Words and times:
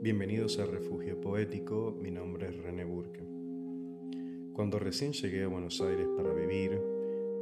Bienvenidos 0.00 0.60
a 0.60 0.64
Refugio 0.64 1.20
Poético, 1.20 1.92
mi 2.00 2.12
nombre 2.12 2.50
es 2.50 2.56
René 2.56 2.84
Burke. 2.84 3.24
Cuando 4.52 4.78
recién 4.78 5.12
llegué 5.12 5.42
a 5.42 5.48
Buenos 5.48 5.80
Aires 5.80 6.06
para 6.16 6.32
vivir, 6.32 6.80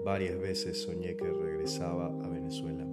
varias 0.02 0.40
veces 0.40 0.80
soñé 0.80 1.18
que 1.18 1.30
regresaba 1.30 2.06
a 2.06 2.28
Venezuela. 2.28 2.86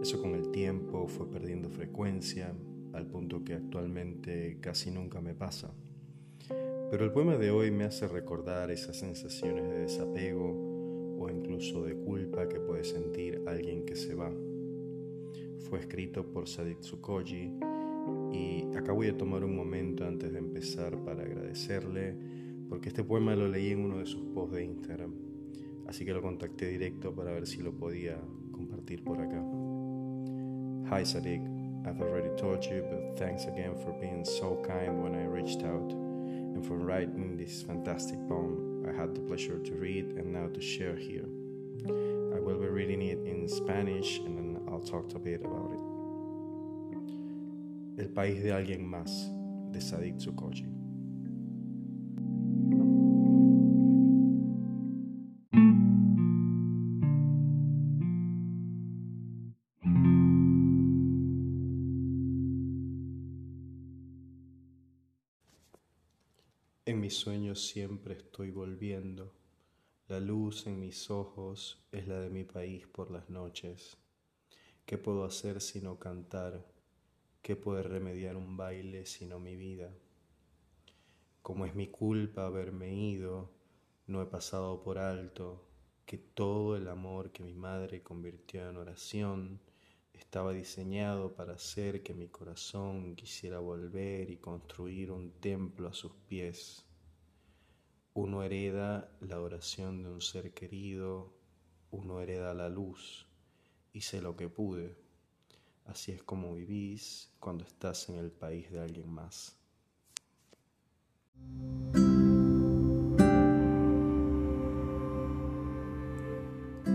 Eso 0.00 0.22
con 0.22 0.36
el 0.36 0.52
tiempo 0.52 1.08
fue 1.08 1.28
perdiendo 1.28 1.68
frecuencia, 1.68 2.54
al 2.92 3.08
punto 3.08 3.42
que 3.42 3.54
actualmente 3.54 4.58
casi 4.60 4.92
nunca 4.92 5.20
me 5.20 5.34
pasa. 5.34 5.74
Pero 6.92 7.04
el 7.04 7.10
poema 7.10 7.38
de 7.38 7.50
hoy 7.50 7.72
me 7.72 7.82
hace 7.82 8.06
recordar 8.06 8.70
esas 8.70 8.96
sensaciones 8.96 9.68
de 9.68 9.78
desapego 9.80 11.16
o 11.18 11.28
incluso 11.28 11.82
de 11.82 11.96
culpa 11.96 12.48
que 12.48 12.60
puede 12.60 12.84
sentir 12.84 13.42
alguien 13.48 13.84
que 13.84 13.96
se 13.96 14.14
va. 14.14 14.30
Fue 15.58 15.80
escrito 15.80 16.24
por 16.24 16.48
Sadit 16.48 16.78
Tsukoji 16.78 17.69
y 18.32 18.66
acá 18.76 18.92
voy 18.92 19.08
a 19.08 19.16
tomar 19.16 19.44
un 19.44 19.56
momento 19.56 20.06
antes 20.06 20.32
de 20.32 20.38
empezar 20.38 20.96
para 21.04 21.22
agradecerle, 21.22 22.14
porque 22.68 22.88
este 22.88 23.04
poema 23.04 23.34
lo 23.34 23.48
leí 23.48 23.70
en 23.70 23.84
uno 23.84 23.98
de 23.98 24.06
sus 24.06 24.22
posts 24.34 24.56
de 24.56 24.64
Instagram, 24.64 25.12
así 25.86 26.04
que 26.04 26.12
lo 26.12 26.22
contacté 26.22 26.68
directo 26.68 27.14
para 27.14 27.32
ver 27.32 27.46
si 27.46 27.62
lo 27.62 27.72
podía 27.72 28.18
compartir 28.52 29.02
por 29.02 29.20
acá. 29.20 29.42
Hi 30.90 31.04
Sadiq, 31.04 31.42
I've 31.86 32.00
already 32.00 32.30
told 32.36 32.62
you, 32.64 32.82
but 32.90 33.16
thanks 33.16 33.46
again 33.46 33.76
for 33.76 33.92
being 34.00 34.24
so 34.24 34.60
kind 34.66 35.02
when 35.02 35.14
I 35.14 35.26
reached 35.26 35.62
out 35.62 35.92
and 35.92 36.64
for 36.64 36.76
writing 36.76 37.36
this 37.36 37.62
fantastic 37.62 38.18
poem 38.28 38.70
I 38.88 38.92
had 38.92 39.14
the 39.14 39.20
pleasure 39.20 39.58
to 39.58 39.72
read 39.74 40.06
and 40.16 40.32
now 40.32 40.48
to 40.48 40.60
share 40.60 40.96
here. 40.96 41.26
I 41.86 42.40
will 42.40 42.58
be 42.58 42.66
reading 42.66 43.02
it 43.02 43.18
in 43.24 43.48
Spanish 43.48 44.18
and 44.18 44.36
then 44.36 44.62
I'll 44.68 44.80
talk 44.80 45.14
a 45.14 45.18
bit 45.18 45.40
about 45.44 45.72
it. 45.72 45.89
El 48.00 48.08
país 48.08 48.42
de 48.42 48.50
alguien 48.50 48.86
más, 48.86 49.30
de 49.72 49.78
Sadik 49.78 50.16
Tsukoji. 50.16 50.64
En 66.86 67.00
mis 67.00 67.14
sueños 67.18 67.68
siempre 67.68 68.14
estoy 68.14 68.50
volviendo. 68.50 69.34
La 70.08 70.20
luz 70.20 70.66
en 70.66 70.80
mis 70.80 71.10
ojos 71.10 71.86
es 71.92 72.08
la 72.08 72.18
de 72.18 72.30
mi 72.30 72.44
país 72.44 72.86
por 72.86 73.10
las 73.10 73.28
noches. 73.28 73.98
¿Qué 74.86 74.96
puedo 74.96 75.26
hacer 75.26 75.60
sino 75.60 75.98
cantar? 75.98 76.79
¿Qué 77.42 77.56
puede 77.56 77.82
remediar 77.82 78.36
un 78.36 78.56
baile 78.56 79.06
sino 79.06 79.38
mi 79.38 79.56
vida? 79.56 79.94
Como 81.40 81.64
es 81.64 81.74
mi 81.74 81.88
culpa 81.88 82.44
haberme 82.44 82.94
ido, 82.94 83.50
no 84.06 84.20
he 84.20 84.26
pasado 84.26 84.82
por 84.82 84.98
alto 84.98 85.66
que 86.04 86.18
todo 86.18 86.76
el 86.76 86.86
amor 86.86 87.32
que 87.32 87.42
mi 87.42 87.54
madre 87.54 88.02
convirtió 88.02 88.68
en 88.68 88.76
oración 88.76 89.60
estaba 90.12 90.52
diseñado 90.52 91.34
para 91.34 91.54
hacer 91.54 92.02
que 92.02 92.12
mi 92.12 92.28
corazón 92.28 93.16
quisiera 93.16 93.58
volver 93.58 94.28
y 94.28 94.36
construir 94.36 95.10
un 95.10 95.32
templo 95.40 95.88
a 95.88 95.94
sus 95.94 96.12
pies. 96.28 96.84
Uno 98.12 98.42
hereda 98.42 99.16
la 99.20 99.40
oración 99.40 100.02
de 100.02 100.10
un 100.10 100.20
ser 100.20 100.52
querido, 100.52 101.32
uno 101.90 102.20
hereda 102.20 102.52
la 102.52 102.68
luz, 102.68 103.26
hice 103.94 104.20
lo 104.20 104.36
que 104.36 104.48
pude. 104.48 104.94
Así 105.90 106.12
es 106.12 106.22
como 106.22 106.54
vivís 106.54 107.32
cuando 107.40 107.64
estás 107.64 108.08
en 108.10 108.14
el 108.14 108.30
país 108.30 108.70
de 108.70 108.78
alguien 108.78 109.12
más. 109.12 109.56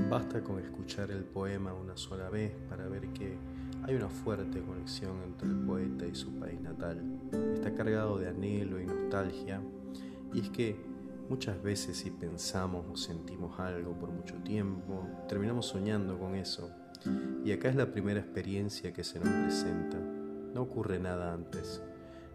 Basta 0.09 0.41
con 0.41 0.59
escuchar 0.59 1.11
el 1.11 1.25
poema 1.25 1.73
una 1.73 1.97
sola 1.97 2.29
vez 2.29 2.56
para 2.69 2.88
ver 2.88 3.11
que 3.11 3.38
hay 3.83 3.95
una 3.95 4.07
fuerte 4.07 4.61
conexión 4.61 5.22
entre 5.23 5.50
el 5.50 5.57
poeta 5.66 6.07
y 6.07 6.16
su 6.16 6.39
país 6.39 6.62
natal. 6.62 7.03
Está 7.53 7.75
cargado 7.75 8.17
de 8.17 8.29
anhelo 8.29 8.79
y 8.79 8.85
nostalgia 8.85 9.62
y 10.33 10.39
es 10.39 10.50
que 10.51 10.77
muchas 11.27 11.62
veces 11.62 11.97
si 11.97 12.12
pensamos 12.12 12.85
o 12.89 12.95
sentimos 12.95 13.59
algo 13.59 13.91
por 14.00 14.09
mucho 14.09 14.35
tiempo, 14.35 15.06
terminamos 15.27 15.66
soñando 15.66 16.17
con 16.17 16.35
eso 16.35 16.84
y 17.43 17.51
acá 17.51 17.69
es 17.69 17.75
la 17.75 17.91
primera 17.91 18.19
experiencia 18.19 18.93
que 18.93 19.03
se 19.03 19.19
nos 19.19 19.29
presenta. 19.29 19.97
No 20.53 20.61
ocurre 20.61 20.99
nada 20.99 21.33
antes. 21.33 21.81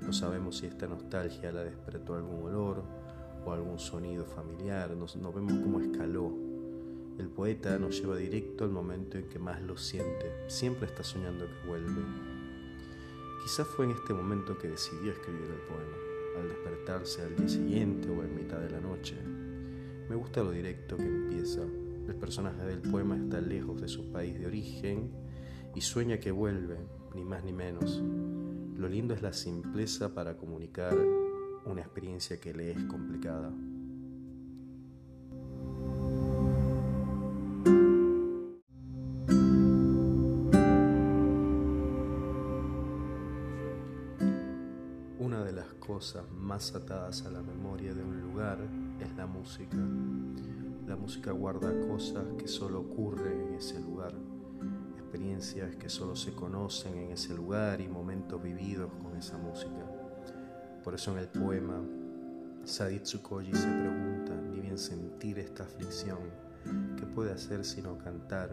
No 0.01 0.13
sabemos 0.13 0.59
si 0.59 0.67
esta 0.67 0.87
nostalgia 0.87 1.53
la 1.53 1.65
despertó 1.65 2.15
algún 2.15 2.45
olor 2.45 2.85
o 3.45 3.53
algún 3.53 3.79
sonido 3.79 4.25
familiar. 4.25 4.91
Nos, 4.91 5.17
no 5.17 5.33
vemos 5.33 5.55
cómo 5.55 5.81
escaló. 5.81 6.33
El 7.19 7.29
poeta 7.29 7.79
nos 7.79 8.01
lleva 8.01 8.17
directo 8.17 8.65
al 8.65 8.71
momento 8.71 9.19
en 9.19 9.29
que 9.29 9.39
más 9.39 9.61
lo 9.63 9.77
siente. 9.77 10.33
Siempre 10.49 10.87
está 10.87 11.03
soñando 11.03 11.47
que 11.47 11.69
vuelve. 11.69 12.03
Quizás 13.43 13.67
fue 13.67 13.87
en 13.87 13.93
este 13.93 14.15
momento 14.15 14.57
que 14.57 14.69
decidió 14.69 15.13
escribir 15.13 15.51
el 15.51 15.61
poema, 15.63 15.97
al 16.39 16.49
despertarse 16.49 17.23
al 17.23 17.37
día 17.37 17.49
siguiente 17.49 18.09
o 18.11 18.23
en 18.23 18.35
mitad 18.35 18.59
de 18.59 18.71
la 18.71 18.81
noche. 18.81 19.17
Me 20.09 20.15
gusta 20.17 20.43
lo 20.43 20.51
directo 20.51 20.97
que 20.97 21.07
empieza, 21.07 21.63
el 22.11 22.17
personaje 22.17 22.65
del 22.65 22.81
poema 22.81 23.17
está 23.17 23.41
lejos 23.41 23.81
de 23.81 23.89
su 23.89 24.11
país 24.11 24.39
de 24.39 24.47
origen 24.47 25.11
y 25.75 25.81
sueña 25.81 26.19
que 26.19 26.33
vuelve, 26.33 26.77
ni 27.15 27.25
más 27.25 27.45
ni 27.45 27.53
menos. 27.53 28.03
Lo 28.77 28.89
lindo 28.89 29.15
es 29.15 29.23
la 29.23 29.33
simpleza 29.33 30.13
para 30.13 30.37
comunicar 30.37 30.97
una 31.65 31.83
experiencia 31.83 32.41
que 32.41 32.53
le 32.53 32.73
es 32.73 32.85
complicada. 32.85 33.53
Una 45.19 45.45
de 45.45 45.53
las 45.53 45.73
cosas 45.75 46.25
más 46.33 46.75
atadas 46.75 47.25
a 47.25 47.31
la 47.31 47.43
memoria 47.43 47.95
de 47.95 48.03
un 48.03 48.21
lugar 48.21 48.59
es 49.01 49.17
la 49.17 49.27
música. 49.27 49.77
La 50.91 50.97
música 50.97 51.31
guarda 51.31 51.71
cosas 51.87 52.25
que 52.37 52.49
solo 52.49 52.81
ocurren 52.81 53.43
en 53.43 53.55
ese 53.55 53.79
lugar, 53.79 54.13
experiencias 54.99 55.77
que 55.77 55.89
solo 55.89 56.17
se 56.17 56.33
conocen 56.33 56.99
en 56.99 57.13
ese 57.13 57.33
lugar 57.33 57.81
y 57.81 57.87
momentos 57.87 58.43
vividos 58.43 58.91
con 59.01 59.17
esa 59.17 59.39
música. 59.39 59.89
Por 60.83 60.97
eso 60.97 61.13
en 61.13 61.19
el 61.19 61.29
poema, 61.29 61.81
Sadit 62.65 63.05
Tsukoji 63.05 63.55
se 63.55 63.69
pregunta, 63.69 64.35
ni 64.35 64.59
bien 64.59 64.77
sentir 64.77 65.39
esta 65.39 65.63
aflicción, 65.63 66.19
¿qué 66.97 67.07
puede 67.07 67.31
hacer 67.31 67.65
sino 67.65 67.97
cantar? 67.97 68.51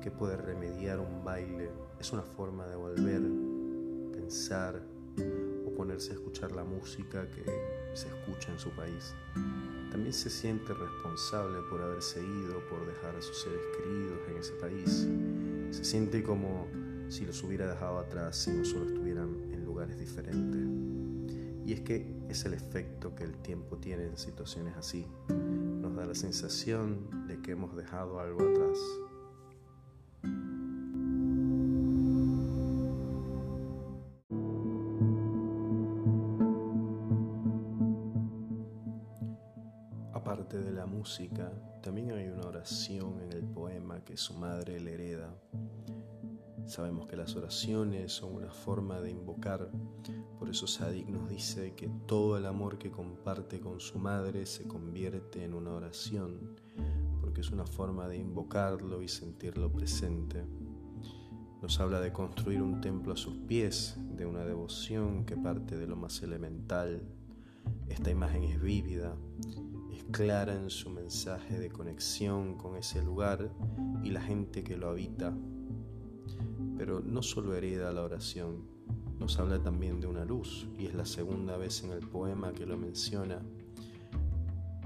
¿Qué 0.00 0.12
puede 0.12 0.36
remediar 0.36 1.00
un 1.00 1.24
baile? 1.24 1.72
Es 1.98 2.12
una 2.12 2.22
forma 2.22 2.68
de 2.68 2.76
volver, 2.76 3.22
pensar 4.12 4.80
ponerse 5.74 6.12
a 6.12 6.14
escuchar 6.14 6.52
la 6.52 6.64
música 6.64 7.26
que 7.30 7.44
se 7.94 8.08
escucha 8.08 8.52
en 8.52 8.58
su 8.58 8.70
país 8.70 9.14
también 9.94 10.12
se 10.12 10.28
siente 10.28 10.74
responsable 10.74 11.60
por 11.70 11.80
haberse 11.80 12.20
ido, 12.20 12.58
por 12.68 12.84
dejar 12.84 13.14
a 13.14 13.22
sus 13.22 13.42
seres 13.42 13.60
queridos 13.78 14.18
en 14.28 14.36
ese 14.38 14.52
país. 14.54 15.06
Se 15.70 15.84
siente 15.84 16.24
como 16.24 16.66
si 17.08 17.24
los 17.24 17.40
hubiera 17.44 17.68
dejado 17.68 18.00
atrás 18.00 18.36
si 18.38 18.50
no 18.50 18.64
solo 18.64 18.86
estuvieran 18.86 19.28
en 19.52 19.64
lugares 19.64 19.96
diferentes. 19.96 20.66
Y 21.64 21.74
es 21.74 21.80
que 21.82 22.12
es 22.28 22.44
el 22.44 22.54
efecto 22.54 23.14
que 23.14 23.22
el 23.22 23.36
tiempo 23.36 23.76
tiene 23.76 24.06
en 24.06 24.16
situaciones 24.16 24.76
así. 24.76 25.06
Nos 25.28 25.94
da 25.94 26.06
la 26.06 26.16
sensación 26.16 27.28
de 27.28 27.40
que 27.40 27.52
hemos 27.52 27.76
dejado 27.76 28.18
algo 28.18 28.40
atrás. 28.48 28.76
Aparte 40.44 40.62
de 40.62 40.72
la 40.72 40.84
música, 40.84 41.50
también 41.82 42.10
hay 42.10 42.28
una 42.28 42.46
oración 42.46 43.18
en 43.22 43.32
el 43.32 43.44
poema 43.44 44.04
que 44.04 44.18
su 44.18 44.34
madre 44.34 44.78
le 44.78 44.92
hereda. 44.92 45.34
Sabemos 46.66 47.06
que 47.06 47.16
las 47.16 47.34
oraciones 47.34 48.12
son 48.12 48.34
una 48.34 48.50
forma 48.50 49.00
de 49.00 49.10
invocar, 49.10 49.70
por 50.38 50.50
eso 50.50 50.66
Sadik 50.66 51.08
nos 51.08 51.30
dice 51.30 51.72
que 51.74 51.88
todo 52.06 52.36
el 52.36 52.44
amor 52.44 52.76
que 52.76 52.90
comparte 52.90 53.58
con 53.58 53.80
su 53.80 53.98
madre 53.98 54.44
se 54.44 54.68
convierte 54.68 55.42
en 55.42 55.54
una 55.54 55.72
oración, 55.72 56.56
porque 57.22 57.40
es 57.40 57.50
una 57.50 57.64
forma 57.64 58.06
de 58.06 58.18
invocarlo 58.18 59.00
y 59.00 59.08
sentirlo 59.08 59.72
presente. 59.72 60.44
Nos 61.62 61.80
habla 61.80 62.00
de 62.00 62.12
construir 62.12 62.60
un 62.60 62.82
templo 62.82 63.14
a 63.14 63.16
sus 63.16 63.34
pies, 63.34 63.96
de 64.14 64.26
una 64.26 64.44
devoción 64.44 65.24
que 65.24 65.38
parte 65.38 65.78
de 65.78 65.86
lo 65.86 65.96
más 65.96 66.22
elemental. 66.22 67.00
Esta 67.88 68.10
imagen 68.10 68.44
es 68.44 68.60
vívida, 68.60 69.16
clara 70.02 70.54
en 70.54 70.70
su 70.70 70.90
mensaje 70.90 71.58
de 71.58 71.70
conexión 71.70 72.56
con 72.56 72.76
ese 72.76 73.02
lugar 73.02 73.50
y 74.02 74.10
la 74.10 74.20
gente 74.20 74.64
que 74.64 74.76
lo 74.76 74.88
habita. 74.88 75.32
Pero 76.76 77.00
no 77.00 77.22
solo 77.22 77.54
hereda 77.54 77.92
la 77.92 78.02
oración, 78.02 78.66
nos 79.18 79.38
habla 79.38 79.62
también 79.62 80.00
de 80.00 80.06
una 80.06 80.24
luz 80.24 80.68
y 80.78 80.86
es 80.86 80.94
la 80.94 81.06
segunda 81.06 81.56
vez 81.56 81.82
en 81.84 81.92
el 81.92 82.00
poema 82.00 82.52
que 82.52 82.66
lo 82.66 82.76
menciona. 82.76 83.40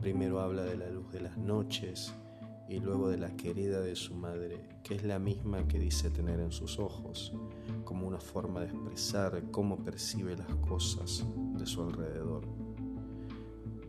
Primero 0.01 0.41
habla 0.41 0.65
de 0.65 0.77
la 0.77 0.91
luz 0.91 1.11
de 1.11 1.21
las 1.21 1.37
noches 1.39 2.13
y 2.69 2.81
luego 2.81 3.09
de 3.09 3.17
la 3.17 3.35
querida 3.35 3.81
de 3.81 3.97
su 3.97 4.15
madre, 4.15 4.69
que 4.85 4.95
es 4.95 5.03
la 5.03 5.19
misma 5.19 5.67
que 5.67 5.79
dice 5.79 6.11
tener 6.11 6.39
en 6.39 6.53
sus 6.53 6.79
ojos, 6.79 7.33
como 7.85 8.07
una 8.07 8.21
forma 8.21 8.61
de 8.61 8.67
expresar 8.67 9.51
cómo 9.51 9.83
percibe 9.83 10.37
las 10.37 10.55
cosas 10.57 11.25
de 11.57 11.67
su 11.67 11.83
alrededor. 11.83 12.68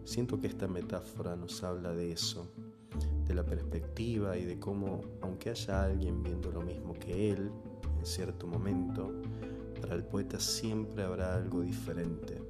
Siento 0.09 0.39
que 0.41 0.47
esta 0.47 0.67
metáfora 0.67 1.35
nos 1.35 1.63
habla 1.63 1.93
de 1.93 2.11
eso, 2.11 2.51
de 3.27 3.35
la 3.35 3.45
perspectiva 3.45 4.35
y 4.39 4.43
de 4.43 4.59
cómo, 4.59 5.01
aunque 5.21 5.51
haya 5.51 5.83
alguien 5.83 6.23
viendo 6.23 6.51
lo 6.51 6.63
mismo 6.63 6.95
que 6.95 7.29
él, 7.29 7.51
en 7.99 8.05
cierto 8.07 8.47
momento, 8.47 9.13
para 9.79 9.93
el 9.93 10.03
poeta 10.03 10.39
siempre 10.39 11.03
habrá 11.03 11.35
algo 11.35 11.61
diferente. 11.61 12.41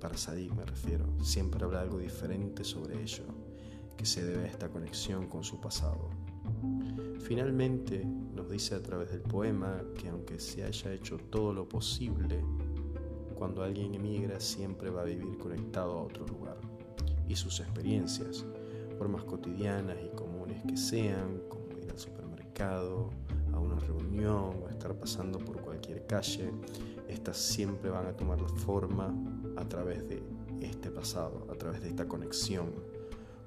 Para 0.00 0.16
Sadik 0.16 0.54
me 0.54 0.64
refiero, 0.64 1.04
siempre 1.20 1.64
habrá 1.64 1.80
algo 1.80 1.98
diferente 1.98 2.62
sobre 2.62 3.02
ello, 3.02 3.24
que 3.96 4.06
se 4.06 4.24
debe 4.24 4.44
a 4.44 4.46
esta 4.46 4.68
conexión 4.68 5.26
con 5.26 5.42
su 5.42 5.60
pasado. 5.60 6.10
Finalmente 7.18 8.04
nos 8.04 8.48
dice 8.48 8.76
a 8.76 8.82
través 8.84 9.10
del 9.10 9.22
poema 9.22 9.82
que 10.00 10.10
aunque 10.10 10.38
se 10.38 10.62
haya 10.62 10.92
hecho 10.92 11.16
todo 11.18 11.52
lo 11.52 11.68
posible, 11.68 12.40
cuando 13.38 13.62
alguien 13.62 13.94
emigra 13.94 14.40
siempre 14.40 14.90
va 14.90 15.02
a 15.02 15.04
vivir 15.04 15.38
conectado 15.38 15.96
a 15.96 16.02
otro 16.02 16.26
lugar. 16.26 16.56
Y 17.28 17.36
sus 17.36 17.60
experiencias, 17.60 18.44
por 18.98 19.08
más 19.08 19.22
cotidianas 19.24 19.96
y 20.04 20.08
comunes 20.16 20.60
que 20.66 20.76
sean, 20.76 21.42
como 21.48 21.78
ir 21.78 21.90
al 21.90 21.98
supermercado, 21.98 23.10
a 23.52 23.60
una 23.60 23.78
reunión 23.78 24.60
o 24.62 24.68
estar 24.68 24.92
pasando 24.98 25.38
por 25.38 25.60
cualquier 25.60 26.04
calle, 26.06 26.50
estas 27.06 27.36
siempre 27.36 27.90
van 27.90 28.06
a 28.06 28.16
tomar 28.16 28.40
la 28.40 28.48
forma 28.48 29.14
a 29.56 29.64
través 29.68 30.08
de 30.08 30.20
este 30.60 30.90
pasado, 30.90 31.46
a 31.50 31.54
través 31.54 31.80
de 31.80 31.88
esta 31.90 32.08
conexión. 32.08 32.72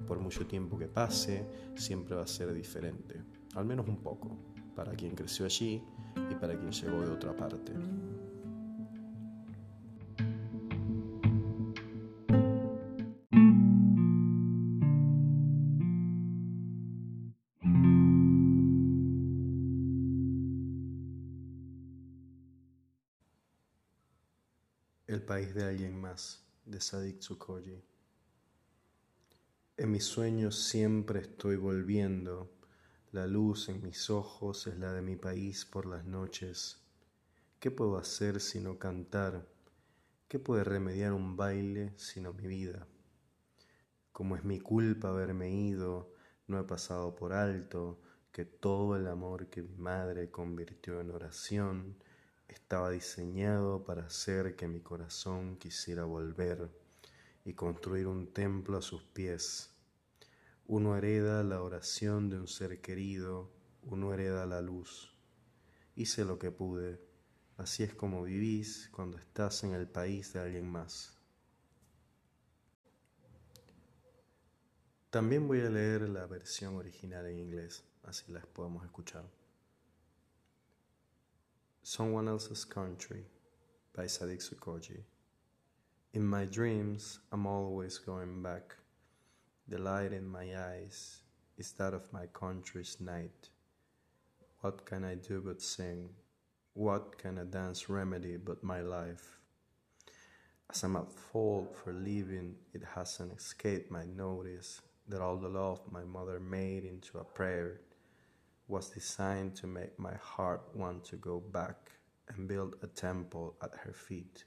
Por 0.08 0.18
mucho 0.18 0.46
tiempo 0.46 0.78
que 0.78 0.88
pase, 0.88 1.46
siempre 1.74 2.16
va 2.16 2.22
a 2.22 2.26
ser 2.26 2.52
diferente, 2.54 3.20
al 3.54 3.66
menos 3.66 3.86
un 3.88 3.98
poco, 3.98 4.38
para 4.74 4.92
quien 4.92 5.14
creció 5.14 5.44
allí 5.44 5.82
y 6.30 6.34
para 6.36 6.58
quien 6.58 6.72
llegó 6.72 7.02
de 7.02 7.10
otra 7.10 7.36
parte. 7.36 7.72
País 25.22 25.54
de 25.54 25.64
alguien 25.64 26.00
más, 26.00 26.44
de 26.66 26.80
Sadik 26.80 27.20
Tsukoyi. 27.20 27.82
En 29.76 29.90
mis 29.90 30.04
sueños 30.04 30.62
siempre 30.62 31.20
estoy 31.20 31.56
volviendo, 31.56 32.50
la 33.12 33.26
luz 33.26 33.68
en 33.68 33.82
mis 33.82 34.10
ojos 34.10 34.66
es 34.66 34.78
la 34.78 34.92
de 34.92 35.02
mi 35.02 35.16
país 35.16 35.64
por 35.64 35.86
las 35.86 36.04
noches. 36.04 36.80
¿Qué 37.60 37.70
puedo 37.70 37.96
hacer 37.96 38.40
sino 38.40 38.78
cantar? 38.78 39.46
¿Qué 40.28 40.38
puede 40.38 40.64
remediar 40.64 41.12
un 41.12 41.36
baile 41.36 41.92
sino 41.96 42.32
mi 42.32 42.46
vida? 42.46 42.86
Como 44.12 44.36
es 44.36 44.44
mi 44.44 44.60
culpa 44.60 45.08
haberme 45.08 45.50
ido, 45.50 46.12
no 46.48 46.58
he 46.58 46.64
pasado 46.64 47.14
por 47.14 47.32
alto 47.32 48.00
que 48.32 48.44
todo 48.44 48.96
el 48.96 49.06
amor 49.06 49.48
que 49.48 49.62
mi 49.62 49.76
madre 49.76 50.30
convirtió 50.30 51.00
en 51.00 51.10
oración, 51.10 51.96
estaba 52.52 52.90
diseñado 52.90 53.84
para 53.84 54.06
hacer 54.06 54.56
que 54.56 54.68
mi 54.68 54.80
corazón 54.80 55.56
quisiera 55.56 56.04
volver 56.04 56.70
y 57.44 57.54
construir 57.54 58.06
un 58.06 58.32
templo 58.32 58.76
a 58.76 58.82
sus 58.82 59.02
pies. 59.02 59.70
Uno 60.66 60.96
hereda 60.96 61.42
la 61.42 61.62
oración 61.62 62.30
de 62.30 62.38
un 62.38 62.48
ser 62.48 62.80
querido, 62.80 63.50
uno 63.82 64.12
hereda 64.14 64.46
la 64.46 64.60
luz. 64.60 65.12
Hice 65.96 66.24
lo 66.24 66.38
que 66.38 66.50
pude, 66.50 67.00
así 67.56 67.82
es 67.82 67.94
como 67.94 68.22
vivís 68.22 68.88
cuando 68.92 69.18
estás 69.18 69.64
en 69.64 69.74
el 69.74 69.88
país 69.88 70.32
de 70.32 70.40
alguien 70.40 70.70
más. 70.70 71.18
También 75.10 75.46
voy 75.46 75.60
a 75.60 75.68
leer 75.68 76.08
la 76.08 76.26
versión 76.26 76.76
original 76.76 77.26
en 77.26 77.38
inglés, 77.38 77.84
así 78.04 78.32
las 78.32 78.46
podemos 78.46 78.84
escuchar. 78.84 79.41
Someone 81.84 82.28
Else's 82.28 82.64
Country 82.64 83.24
by 83.92 84.06
Sadik 84.06 84.38
Sukoji. 84.38 85.00
In 86.14 86.24
my 86.24 86.44
dreams, 86.44 87.18
I'm 87.32 87.44
always 87.44 87.98
going 87.98 88.40
back. 88.40 88.76
The 89.66 89.78
light 89.78 90.12
in 90.12 90.28
my 90.28 90.56
eyes 90.56 91.22
is 91.58 91.72
that 91.72 91.92
of 91.92 92.12
my 92.12 92.26
country's 92.26 92.98
night. 93.00 93.48
What 94.60 94.86
can 94.86 95.04
I 95.04 95.16
do 95.16 95.42
but 95.44 95.60
sing? 95.60 96.10
What 96.74 97.18
can 97.18 97.38
a 97.38 97.44
dance 97.44 97.88
remedy 97.88 98.36
but 98.36 98.62
my 98.62 98.80
life? 98.80 99.40
As 100.70 100.84
I'm 100.84 100.94
at 100.94 101.10
fault 101.10 101.76
for 101.76 101.92
leaving, 101.92 102.54
it 102.72 102.84
hasn't 102.94 103.32
escaped 103.32 103.90
my 103.90 104.04
notice 104.04 104.82
that 105.08 105.20
all 105.20 105.36
the 105.36 105.48
love 105.48 105.80
my 105.90 106.04
mother 106.04 106.38
made 106.38 106.84
into 106.84 107.18
a 107.18 107.24
prayer 107.24 107.80
was 108.72 108.88
designed 108.88 109.54
to 109.54 109.66
make 109.66 109.98
my 109.98 110.14
heart 110.14 110.62
want 110.74 111.04
to 111.04 111.16
go 111.16 111.38
back 111.52 111.92
and 112.28 112.48
build 112.48 112.74
a 112.82 112.86
temple 112.86 113.54
at 113.62 113.74
her 113.84 113.92
feet. 113.92 114.44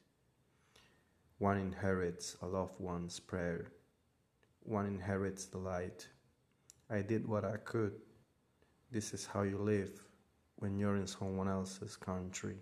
One 1.38 1.60
inherits 1.60 2.36
a 2.42 2.48
loved 2.48 2.80
one's 2.80 3.20
prayer, 3.20 3.72
one 4.64 4.88
inherits 4.88 5.46
the 5.46 5.60
light. 5.60 6.08
I 6.90 7.04
did 7.04 7.28
what 7.28 7.46
I 7.46 7.58
could. 7.58 7.94
This 8.90 9.14
is 9.14 9.28
how 9.28 9.44
you 9.44 9.60
live 9.60 10.08
when 10.56 10.80
you're 10.80 10.98
in 10.98 11.06
someone 11.06 11.48
else's 11.48 11.96
country. 11.96 12.58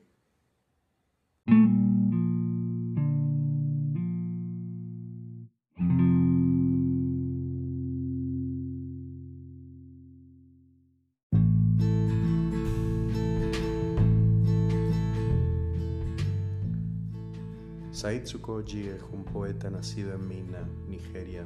Said 18.04 18.24
Tsukoji 18.24 18.90
es 18.90 19.02
un 19.14 19.24
poeta 19.24 19.69
nacido 19.69 20.14
en 20.14 20.28
Minna, 20.28 20.68
Nigeria. 20.90 21.45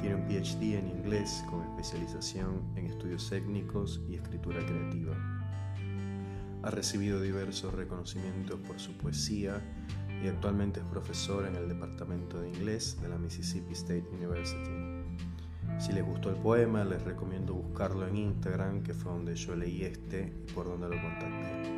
Tiene 0.00 0.16
un 0.16 0.26
PhD 0.26 0.76
en 0.76 0.88
inglés 0.88 1.44
con 1.48 1.62
especialización 1.62 2.60
en 2.74 2.86
estudios 2.86 3.30
étnicos 3.30 4.00
y 4.08 4.16
escritura 4.16 4.66
creativa. 4.66 5.14
Ha 6.64 6.70
recibido 6.72 7.20
diversos 7.20 7.72
reconocimientos 7.72 8.58
por 8.66 8.80
su 8.80 8.96
poesía 8.98 9.62
y 10.24 10.26
actualmente 10.26 10.80
es 10.80 10.86
profesor 10.86 11.46
en 11.46 11.54
el 11.54 11.68
Departamento 11.68 12.40
de 12.40 12.48
Inglés 12.48 13.00
de 13.00 13.08
la 13.08 13.16
Mississippi 13.16 13.74
State 13.74 14.08
University. 14.12 15.14
Si 15.78 15.92
les 15.92 16.04
gustó 16.04 16.30
el 16.30 16.36
poema, 16.42 16.82
les 16.84 17.00
recomiendo 17.04 17.54
buscarlo 17.54 18.08
en 18.08 18.16
Instagram, 18.16 18.82
que 18.82 18.92
fue 18.92 19.12
donde 19.12 19.36
yo 19.36 19.54
leí 19.54 19.84
este 19.84 20.34
y 20.48 20.52
por 20.52 20.66
donde 20.66 20.88
lo 20.88 21.00
contacté. 21.00 21.70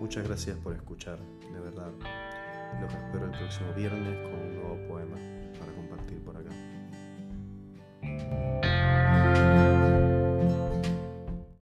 Muchas 0.00 0.26
gracias 0.26 0.58
por 0.58 0.74
escuchar, 0.74 1.20
de 1.52 1.60
verdad. 1.60 1.92
Los 2.80 2.94
espero 2.94 3.24
el 3.26 3.32
próximo 3.32 3.72
viernes 3.74 4.16
con 4.30 4.34
un 4.34 4.54
nuevo 4.54 4.88
poema 4.88 5.16